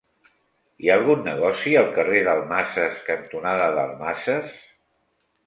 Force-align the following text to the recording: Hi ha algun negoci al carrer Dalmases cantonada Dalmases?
Hi 0.85 0.87
ha 0.89 0.95
algun 0.99 1.21
negoci 1.27 1.73
al 1.81 1.91
carrer 1.99 2.23
Dalmases 2.29 2.99
cantonada 3.11 3.69
Dalmases? 3.77 4.59